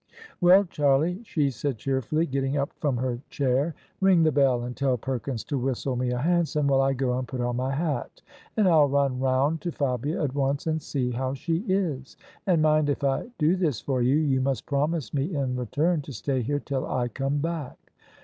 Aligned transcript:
"Well, 0.41 0.63
Charlie," 0.65 1.21
she 1.25 1.51
said 1.51 1.77
cheerfully, 1.77 2.25
getting 2.25 2.57
up 2.57 2.73
from 2.79 2.97
her 2.97 3.19
chair," 3.29 3.75
ring 4.01 4.23
the 4.23 4.31
bell 4.31 4.63
and 4.63 4.75
tell 4.75 4.97
Perkins 4.97 5.43
to 5.43 5.59
whistle 5.59 5.95
me 5.95 6.09
a 6.09 6.17
hansom, 6.17 6.65
while 6.69 6.81
I 6.81 6.93
go 6.93 7.19
and 7.19 7.27
put 7.27 7.39
on 7.39 7.57
my 7.57 7.71
hat; 7.75 8.23
and 8.57 8.67
I'll 8.67 8.89
run 8.89 9.19
round 9.19 9.61
to 9.61 9.71
Fabia 9.71 10.23
at 10.23 10.33
once 10.33 10.65
and 10.65 10.81
see 10.81 11.11
how 11.11 11.35
she 11.35 11.57
is. 11.67 12.17
And 12.47 12.63
mind— 12.63 12.89
if 12.89 13.03
I 13.03 13.29
do 13.37 13.55
this 13.55 13.79
for 13.79 14.01
you— 14.01 14.17
^you 14.39 14.41
must 14.41 14.65
promise 14.65 15.13
me 15.13 15.35
in 15.35 15.55
return 15.55 16.01
to 16.01 16.13
stay 16.13 16.41
here 16.41 16.59
till 16.59 16.87
I 16.87 17.07
come 17.07 17.37
back." 17.37 17.77